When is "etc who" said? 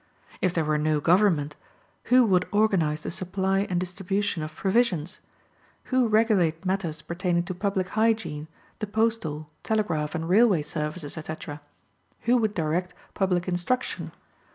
11.19-12.37